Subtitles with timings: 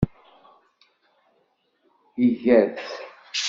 [2.25, 2.79] Iga-t.